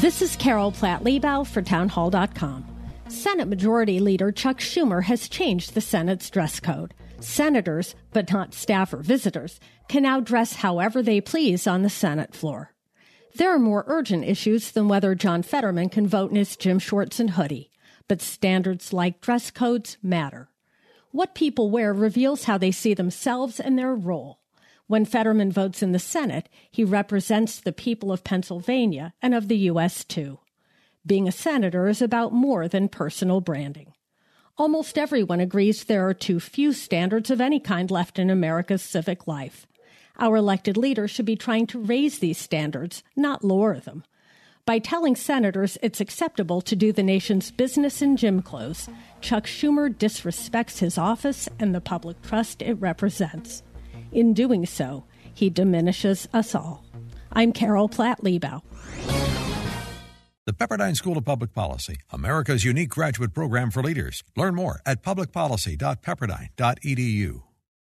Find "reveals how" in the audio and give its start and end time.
21.94-22.58